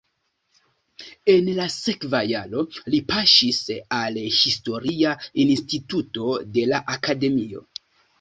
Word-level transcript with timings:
En 1.33 1.49
la 1.57 1.65
sekva 1.73 2.21
jaro 2.31 2.63
li 2.93 3.01
paŝis 3.11 3.59
al 3.97 4.17
historia 4.37 5.13
instituto 5.45 6.31
de 6.57 6.65
la 6.73 6.81
akademio. 6.95 7.63